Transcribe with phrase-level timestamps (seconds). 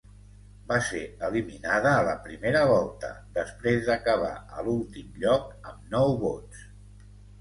[0.69, 6.65] Va ser eliminada a la primera volta després d’acabar a l’últim lloc amb nou vots.